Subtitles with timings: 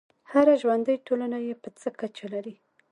[0.31, 2.55] هره ژوندی ټولنه یې په څه کچه لري.